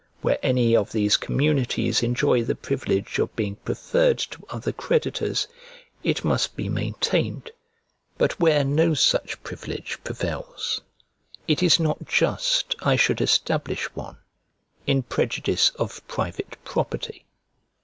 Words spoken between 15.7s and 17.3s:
of private property.